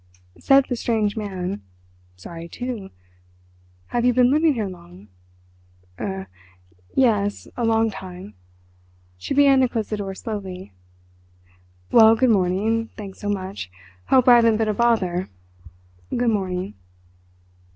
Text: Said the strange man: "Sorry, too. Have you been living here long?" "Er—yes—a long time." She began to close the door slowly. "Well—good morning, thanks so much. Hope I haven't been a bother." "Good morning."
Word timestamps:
Said 0.39 0.65
the 0.67 0.75
strange 0.75 1.15
man: 1.15 1.61
"Sorry, 2.15 2.49
too. 2.49 2.89
Have 3.89 4.03
you 4.03 4.15
been 4.15 4.31
living 4.31 4.55
here 4.55 4.65
long?" 4.67 5.09
"Er—yes—a 5.99 7.63
long 7.63 7.91
time." 7.91 8.33
She 9.19 9.35
began 9.35 9.59
to 9.59 9.69
close 9.69 9.89
the 9.89 9.97
door 9.97 10.15
slowly. 10.15 10.73
"Well—good 11.91 12.31
morning, 12.31 12.89
thanks 12.97 13.19
so 13.19 13.29
much. 13.29 13.69
Hope 14.07 14.27
I 14.27 14.37
haven't 14.37 14.57
been 14.57 14.67
a 14.67 14.73
bother." 14.73 15.29
"Good 16.09 16.31
morning." 16.31 16.73